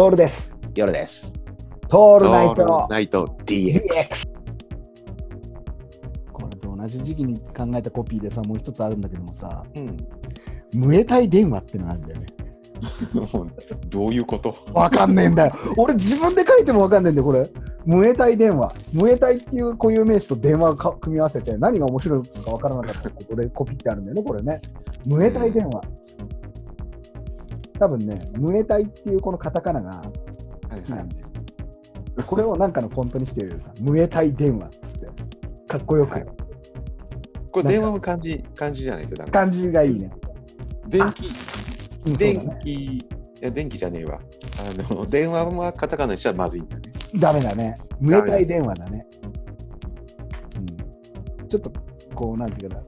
[0.00, 0.56] トールです。
[0.74, 1.30] 夜です。
[1.90, 4.26] トールナイトナイト DX。
[6.32, 9.98] これと同じ時期に考えたコピーでさ、もう一つあるんだけどもさ、うん。
[10.72, 12.26] ムエタイ電話ってのがあるんだよね。
[13.90, 14.54] どういうこと？
[14.72, 15.52] わかんねえんだよ。
[15.76, 17.46] 俺自分で書いてもわかんねえんだよ、これ。
[17.84, 18.72] ムエタイ電話。
[18.94, 24.62] ムエタイっていう固有名詞と電話をか組み合わせて何が面白いのかわからなかったことでコピーってあるんだよね、これね。
[25.04, 25.82] ムエタイ電話。
[27.80, 31.26] 多分ね、ムエタイっていうこのカタカナがはい好きなんだよ。
[32.26, 35.06] これをなんかのフォントにしてるさ、ムエタイ電話っつって、
[35.66, 36.26] かっこよく、はい
[37.52, 39.30] これ電話も漢字、漢字じゃないとダメ。
[39.32, 40.08] 感じがいいね。
[40.86, 43.08] 電気、電だね気、い
[43.40, 44.20] や、電気じゃねえわ。
[44.90, 46.82] あの、電話はカタカナにしたらまずいんだね。
[47.16, 47.76] ダメだね。
[47.98, 49.04] ムエタイ電話だね。
[51.40, 51.72] うん、ちょっと、
[52.14, 52.82] こう、なんていうかな、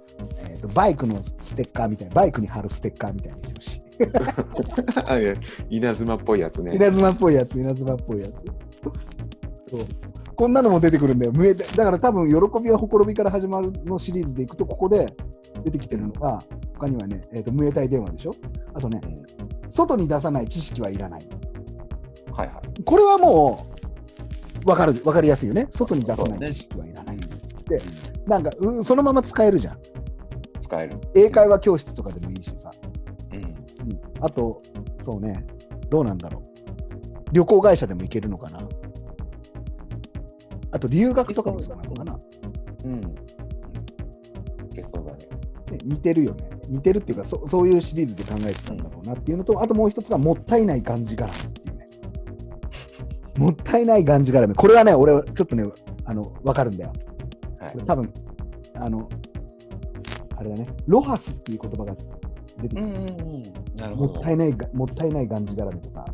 [0.48, 3.82] えーと、バイクのステッカーみたいな、バイクに貼るステッカーみたいにしてほしい。
[5.70, 6.74] 稲妻っぽいやつね。
[6.74, 8.30] 稲妻っぽいやつ、稲妻っぽいやつ。
[9.66, 9.80] そう
[10.34, 11.32] こんなのも出てくるんだよ。
[11.76, 15.06] だから多分、喜びはほころびから始まるのシリーズでいくと、ここで
[15.64, 16.38] 出てきてるのが、
[16.74, 18.32] 他にはね、えーと、ムエタイ電話でしょ
[18.74, 19.22] あとね、うん
[19.70, 21.20] 外に出さない知識はいらない。
[22.30, 22.82] はいはい。
[22.84, 23.66] これはも
[24.66, 25.66] う、わかる、わかりやすいよね。
[25.70, 27.16] 外に出さない知識はいらない。
[27.16, 27.26] で、
[28.26, 29.78] なんか、うんそのまま使えるじゃん。
[30.62, 30.96] 使える。
[31.14, 32.50] 英会話教室とかでもいいし
[34.22, 34.62] あと、
[35.00, 35.44] そうね、
[35.90, 36.42] どうなんだろう。
[37.32, 38.60] 旅行会社でも行けるのかな。
[40.70, 42.20] あと、留学とかもそうなのかな。
[42.84, 43.00] うん。
[43.00, 45.18] いけそうだね。
[45.72, 46.48] ね似てるよね。
[46.68, 51.88] 似てるっていうかそ、そういうシリーズで考えてたんだろうなっていうのと、あともう一つが、もったいないがんじがらめっていうね。
[53.44, 54.54] もったいないがんじがらめ。
[54.54, 55.64] これはね、俺はちょっとね、
[56.04, 56.92] あの、わかるんだよ。
[57.58, 58.12] はい多分、
[58.74, 59.08] あの、
[60.36, 61.94] あれだね、ロハスっていう言葉が
[62.60, 63.42] 出てきて、うんうんうん。
[63.90, 66.04] もったいないが、もったいないがんじがらめとか、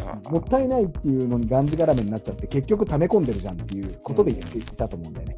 [0.00, 5.36] あもったいないっていうのにがんじがらめになっちゃって、結局溜め込んでるじゃんっていうことで言っていたと思うんだよね。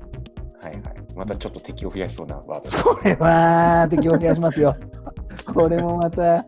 [0.62, 0.82] はいはい。
[1.16, 4.76] またちょっと敵を増やしそうなワードだこれは適用お願いしますよ。
[5.52, 6.42] これもまたや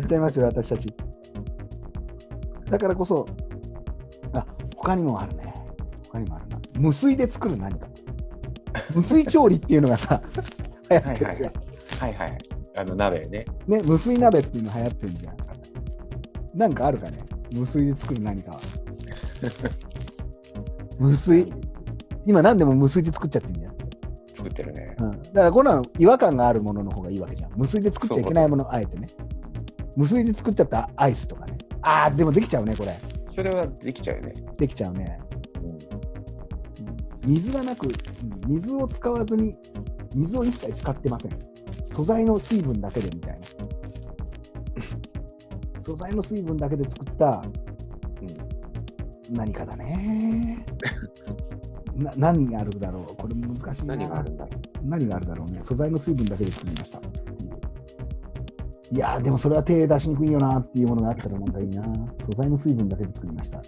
[0.00, 0.94] っちゃいますよ、私たち。
[2.66, 3.26] だからこそ、
[4.32, 4.44] あ
[4.76, 5.54] 他にもあるね。
[6.08, 6.58] 他にもあるな。
[6.78, 7.86] 無水で作る何か。
[8.94, 10.20] 無水調理っていうのがさ、
[10.90, 11.52] 流行ってるじゃん。
[12.00, 12.53] はいはい。
[12.76, 13.44] あの鍋ね。
[13.66, 15.36] ね、無水鍋っていうの流行ってるじゃん。
[16.54, 17.18] なんかあるかね？
[17.52, 18.60] 無水で作る何かは。
[20.98, 21.52] 無水？
[22.26, 23.74] 今何でも無水で作っちゃってんじゃん。
[24.26, 24.94] 作ってるね。
[24.98, 25.10] うん。
[25.10, 27.52] だからこんなの違和感があるものの方がいいわけじゃん。
[27.56, 29.06] 無水で作っちゃいけないもの、あえてね。
[29.96, 31.56] 無水で作っちゃったアイスとかね。
[31.82, 32.98] ああ、でもできちゃうね、これ。
[33.28, 34.34] それはできちゃうよね。
[34.56, 35.20] できちゃうね。
[37.26, 37.92] 水がなく、うん
[38.46, 39.56] 水を使わずに、
[40.14, 41.32] 水を一切使ってません。
[41.94, 43.46] 素材の水分だけでみたいな。
[45.80, 47.44] 素材の水分だけで作った
[49.30, 50.66] 何かだね。
[51.94, 53.94] な何があるだろうこれ難しいな。
[53.94, 54.50] 何があるんだろ
[54.82, 55.60] 何があるだろうね。
[55.62, 56.98] 素材の水分だけで作りました。
[58.90, 61.84] いやー、でもそれは手出しにくいよなっていうものがあったらなんかいいな。
[62.24, 63.62] 素材の水分だけで作りました。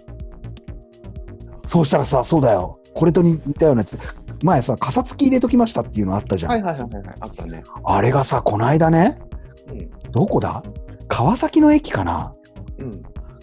[1.69, 2.77] そうしたらさ、そうだよ。
[2.93, 3.97] これと似たようなやつ。
[4.43, 6.51] 前さ、傘付き入れときましたっていうのあったじゃん。
[6.51, 7.03] はいはいはいはい。
[7.21, 7.63] あったね。
[7.83, 9.19] あれがさ、この間ね、
[9.67, 9.89] うん。
[10.11, 10.63] どこだ？
[11.07, 12.33] 川崎の駅かな？
[12.79, 12.91] うん。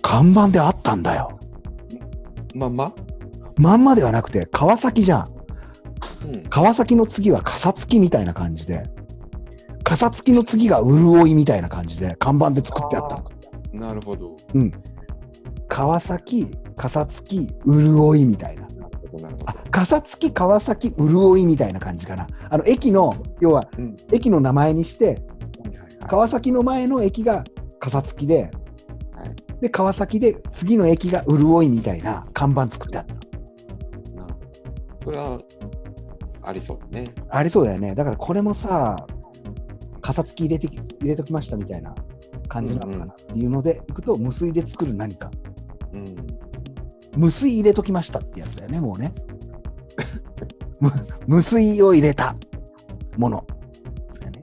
[0.03, 1.39] 看板であったんだよ。
[2.55, 2.93] まんま？
[3.57, 5.25] まんまではなくて、川崎じゃん。
[6.27, 6.43] うん。
[6.45, 8.85] 川崎の次は傘付きみたいな感じで、
[9.83, 13.23] 傘付きの次が潤いみたいな感じで、看板で作ってあった。
[13.77, 14.37] なるほど。
[14.55, 14.73] うん。
[15.69, 18.69] 川崎、傘付き、潤いみたいな。
[19.23, 22.27] なるほど、なあ、傘付き、川崎、潤いみたいな感じかな。
[22.51, 23.83] あの、駅の、要は、ど。
[23.83, 23.97] うん。
[24.13, 27.45] 駅の名前にして、はいはいはい川崎の前の駅が
[27.79, 28.51] 傘付きで、はい
[29.63, 33.17] で、川崎で次の駅が潤いみたいな看板作ってあった。
[35.03, 35.39] それは
[36.43, 37.11] ありそうだね。
[37.29, 37.95] ありそうだよね。
[37.95, 38.97] だからこれもさ、
[40.01, 41.95] 傘付き入れてき入れときましたみたいな
[42.49, 45.31] 感じなのかなっていうので、いくと無水で作る何か。
[45.93, 46.05] うん。
[47.17, 49.13] 無水入れときましたってやつだよね、もうね。
[50.81, 50.91] む
[51.27, 52.37] 無水を入れた
[53.17, 53.37] もの。
[53.39, 54.43] ね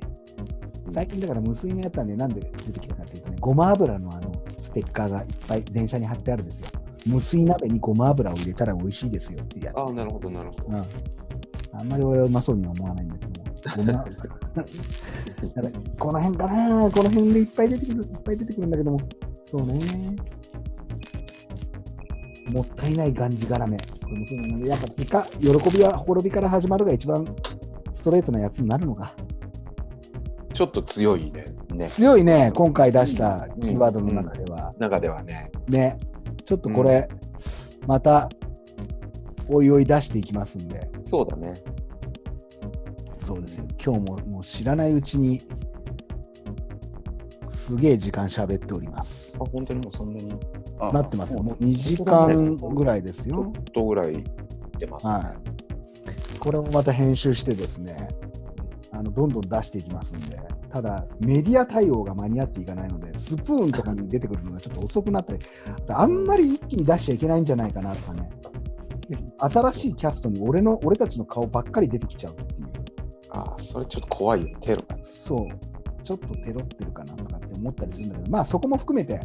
[0.90, 6.68] 最近だから無水のやつはね、なんで出てきたかっていうとね、ごま油のあのステッカーがいっぱい電車に貼ってあるんですよ。
[7.08, 9.78] 無水鍋にごま油を入れたら美味しいですよってやつ。
[9.78, 10.66] ああ、なるほど、なるほど。
[10.68, 10.76] うん、
[11.80, 13.42] あんまり俺はうまそうには思わないんだけども、
[16.00, 18.98] この辺かな、この辺でいっぱい出てくる、いっぱい出てくるんだけども、
[19.46, 19.80] そうね。
[22.52, 23.78] もったいないがんじがらめ。
[23.78, 24.68] これもそうなんだね。
[24.68, 27.26] やっぱピカ、喜びはほころびから始まるが一番
[27.94, 29.14] ストレートなやつになるのか。
[30.54, 31.46] ちょっと強いね。
[31.74, 31.90] ね。
[31.90, 34.74] 強いね、今回出したキーワードの中では。
[34.78, 35.50] 中ではね。
[35.68, 35.98] ね、
[36.46, 37.08] ちょっとこれ、
[37.88, 38.30] また、
[39.48, 41.54] おいおい出していきますんで、そうだね。
[43.20, 45.42] そうですよ、今日ももう知らないうちに、
[47.50, 49.36] すげえ時間喋っております。
[49.40, 50.34] あ、本当にもうそんなに？
[50.82, 53.64] あなってますよ、もうう2時間ぐらいですよちょっ。
[53.66, 54.24] とぐらい
[54.80, 55.12] 出ます、ね。
[55.14, 56.40] はい。
[56.40, 58.08] これもまた編集してですね、
[58.92, 60.40] あのどんどん出していきますんで、
[60.72, 65.40] ただ、メディア対応が間に合っていかないので、スプーンとかに出てくるのがちょっと遅くなったり、
[65.90, 68.30] あんまり一気に出しちゃいけないんじゃないかなとかね、
[69.38, 72.70] 新しいキャストに俺の俺たちの顔ばっかり出てきちゃうっていう、
[73.32, 74.98] あそれちょっと怖いよ、テロが。
[75.02, 79.20] そう、ちょっとテロってるかなとかって思ったりするんだけど、まあそこも含めて、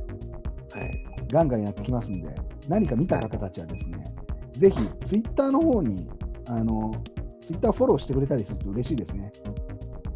[0.79, 1.05] はい。
[1.33, 2.29] ガンガンやってきますんで、
[2.69, 4.05] 何か見た方たちはですね、
[4.53, 6.09] ぜひツイッターの方に、
[6.49, 6.93] あの、
[7.41, 9.33] ツイッターフォローしてくれたりすると嬉しいですね。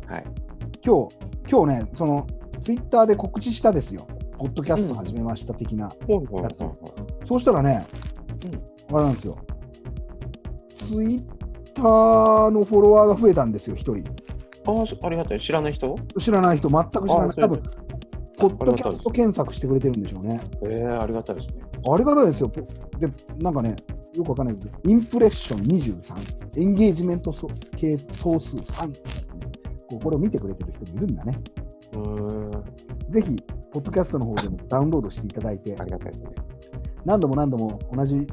[0.06, 0.24] はい。
[0.84, 1.16] 今日、
[1.50, 2.26] 今日ね、その
[2.60, 4.06] ツイッターで告知したですよ。
[4.38, 5.88] ポッドキャスト始めました的な。
[6.06, 6.58] ほうほうやつ
[7.26, 7.82] そうしたらね、
[8.92, 9.36] あれなんですよ。
[10.78, 11.24] ツイッ
[11.74, 14.02] ターのフォロワーが増えたんですよ、一人。
[14.66, 15.40] ああ、ありがたい。
[15.40, 15.94] 知らない人？
[16.18, 17.36] 知らない人、全く知らない。
[17.36, 17.62] 多分、
[18.40, 20.40] ポッドキャスト検索してくれてるんでしょうね。
[20.62, 21.62] ええありがたいですね。
[21.92, 22.48] ありがたいですよ。
[22.48, 22.62] ポ
[22.98, 23.76] で、なんかね、
[24.14, 28.94] よくわかんないけど、インプレッション23、エンゲージメント総系総数3、ね、
[30.02, 31.32] これを見てくれてる人もいるんだね。
[33.10, 33.36] ぜひ、
[33.72, 36.30] ポッドキャストの方でもダウンロードしていただいてあ、りがたいですね。
[37.04, 38.26] 何度も何度も同じ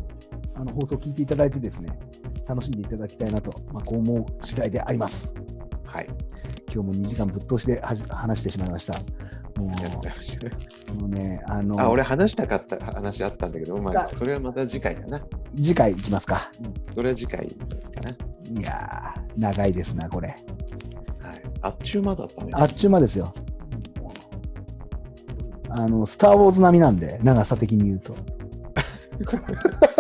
[0.56, 1.90] あの放送を聞いていただいてですね、
[2.48, 5.34] 楽しんでいただきたいなと、まあ、こう思う次第であります。
[5.86, 6.08] はい。
[6.74, 8.94] 今日も2時間ぶっ通してはじ話してしまいました。
[9.58, 15.26] もうもうね、あのあ、俺話したかった話あったんだけど、まああ、それはまた次回だな。
[15.56, 16.52] 次回行きますか。
[16.94, 17.56] それは次回か
[18.04, 18.60] な。
[18.60, 20.30] いやー、長いですな、これ。
[20.30, 20.38] はい。
[21.62, 22.52] あっちゅう間だったね。
[22.54, 23.34] あっちゅう間ですよ。
[25.70, 28.16] あの、スター・ウォーズ並みなんで、長さ的に言うと。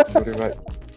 [0.08, 0.52] それは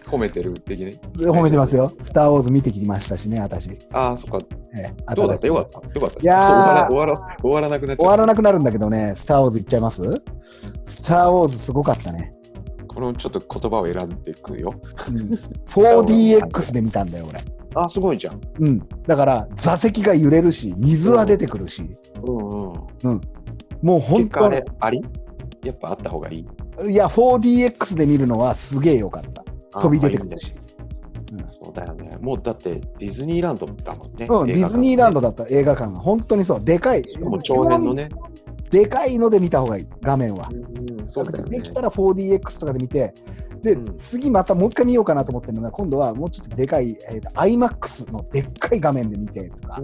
[0.06, 0.92] 褒めてる的に？
[1.16, 1.90] 褒めてますよ。
[2.02, 3.70] スター・ウォーズ見てきましたしね、私。
[3.92, 4.46] ああ、そっか。
[4.76, 5.46] ええどうだった？
[5.46, 5.80] よかった？
[5.80, 6.20] よかった。
[6.20, 7.96] いやー終わら終わらなくなっ。
[7.96, 10.02] 終わらなくなるんだけどね、スター・ウォーズいっちゃいます？
[10.84, 12.34] スター・ウォーズすごかったね。
[12.88, 14.75] このちょっと言葉を選んでいくよ。
[15.08, 15.31] うん、
[15.69, 17.40] 4DX で見たんだよ、俺。
[17.76, 18.40] あ、すごいじゃん。
[18.58, 18.88] うん。
[19.06, 21.88] だから、座席が揺れるし、水は出てくるし、
[22.25, 22.72] うんうん。
[23.04, 23.20] うん。
[23.81, 25.04] もう本当あれ、あり？
[25.62, 26.90] やっぱあった方がいい？
[26.90, 29.44] いや、4DX で見るのはすげえよかった。
[29.75, 30.52] あ飛び出てくるし。
[31.70, 32.11] そうだよね。
[32.20, 34.26] もうだってディズニーランドだもんね。
[34.28, 35.31] うん、ディズニーランドだ。
[35.31, 37.05] だった映画館が本当にそう、でかい。
[37.20, 38.08] もう長編のね。
[38.70, 40.49] でかいので見た方がいい、画面は。
[40.50, 41.61] うん、そうねで。
[41.61, 43.12] きたら 4DX とかで見て、
[43.62, 49.81] で、うん次またもう一回見ようかなと思ってるのが、今度はもうちょっとでかい、えーと IMAX のでっかい画面で見てとか、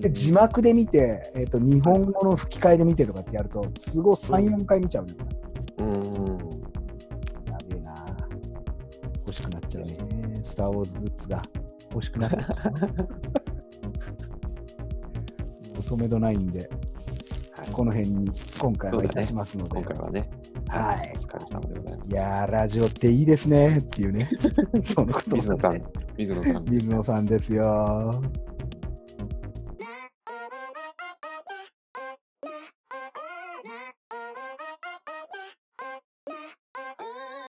[0.00, 5.14] で字幕で見て、えーと、日本語の吹き替えで見てとかってやると、すごい3、4回見ちゃうね。
[5.78, 6.33] うん
[10.54, 11.42] スター・ウォーズグッズが
[11.92, 12.36] 欲しくなって。
[15.84, 16.70] 止めどないんで、はい
[17.72, 19.80] この辺に今回はいたしますので。
[19.80, 20.30] 今回はね。
[20.68, 24.28] はいお疲れ様でございまいやー、ラジオっていいですねっていうね。
[24.94, 25.30] そのことす。
[25.34, 25.82] 水野さん、
[26.16, 26.64] 水野さん。
[26.70, 28.22] 水野さんですよ。